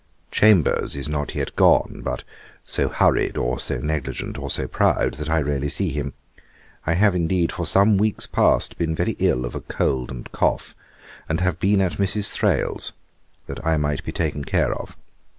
'Chambers 0.31 0.95
is 0.95 1.07
not 1.07 1.35
yet 1.35 1.55
gone, 1.55 2.01
but 2.03 2.23
so 2.63 2.89
hurried, 2.89 3.37
or 3.37 3.59
so 3.59 3.77
negligent, 3.77 4.35
or 4.35 4.49
so 4.49 4.67
proud, 4.67 5.13
that 5.13 5.29
I 5.29 5.39
rarely 5.41 5.69
see 5.69 5.89
him. 5.89 6.13
I 6.87 6.93
have, 6.93 7.13
indeed, 7.13 7.51
for 7.51 7.67
some 7.67 7.99
weeks 7.99 8.25
past, 8.25 8.79
been 8.79 8.95
very 8.95 9.15
ill 9.19 9.45
of 9.45 9.53
a 9.53 9.61
cold 9.61 10.09
and 10.09 10.31
cough, 10.31 10.73
and 11.29 11.39
have 11.41 11.59
been 11.59 11.81
at 11.81 11.97
Mrs. 11.99 12.29
Thrale's, 12.31 12.93
that 13.45 13.63
I 13.63 13.77
might 13.77 14.03
be 14.03 14.11
taken 14.11 14.43
care 14.43 14.73
of. 14.73 14.97